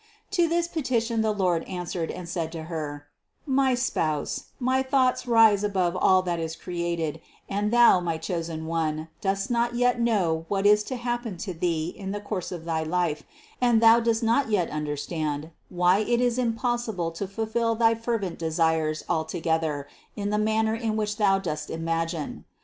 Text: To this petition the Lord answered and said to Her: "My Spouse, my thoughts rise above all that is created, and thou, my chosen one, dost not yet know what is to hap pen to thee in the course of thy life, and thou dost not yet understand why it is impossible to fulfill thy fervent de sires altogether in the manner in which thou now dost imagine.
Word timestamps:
To 0.31 0.47
this 0.49 0.67
petition 0.67 1.21
the 1.21 1.31
Lord 1.31 1.63
answered 1.65 2.09
and 2.09 2.27
said 2.27 2.51
to 2.53 2.63
Her: 2.63 3.05
"My 3.45 3.75
Spouse, 3.75 4.45
my 4.59 4.81
thoughts 4.81 5.27
rise 5.27 5.63
above 5.63 5.95
all 5.95 6.23
that 6.23 6.39
is 6.39 6.55
created, 6.55 7.21
and 7.47 7.69
thou, 7.71 7.99
my 7.99 8.17
chosen 8.17 8.65
one, 8.65 9.09
dost 9.21 9.51
not 9.51 9.75
yet 9.75 9.99
know 10.01 10.45
what 10.47 10.65
is 10.65 10.81
to 10.85 10.95
hap 10.95 11.21
pen 11.21 11.37
to 11.45 11.53
thee 11.53 11.93
in 11.95 12.09
the 12.13 12.19
course 12.19 12.51
of 12.51 12.65
thy 12.65 12.81
life, 12.81 13.21
and 13.61 13.79
thou 13.79 13.99
dost 13.99 14.23
not 14.23 14.49
yet 14.49 14.71
understand 14.71 15.51
why 15.69 15.99
it 15.99 16.19
is 16.19 16.39
impossible 16.39 17.11
to 17.11 17.27
fulfill 17.27 17.75
thy 17.75 17.93
fervent 17.93 18.39
de 18.39 18.51
sires 18.51 19.03
altogether 19.07 19.87
in 20.15 20.31
the 20.31 20.39
manner 20.39 20.73
in 20.73 20.95
which 20.95 21.17
thou 21.17 21.33
now 21.35 21.37
dost 21.43 21.69
imagine. 21.69 22.45